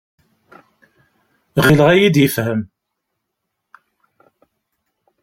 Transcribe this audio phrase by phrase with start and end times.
[1.65, 2.61] Ɣileɣ ad iyi-d-yefhem.